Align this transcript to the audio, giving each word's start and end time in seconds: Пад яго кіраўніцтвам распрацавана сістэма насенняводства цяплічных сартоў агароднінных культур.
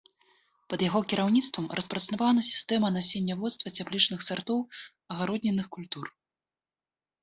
Пад 0.73 0.79
яго 0.85 1.01
кіраўніцтвам 1.11 1.67
распрацавана 1.81 2.41
сістэма 2.49 2.93
насенняводства 2.97 3.75
цяплічных 3.79 4.19
сартоў 4.31 4.59
агароднінных 5.13 5.75
культур. 5.79 6.05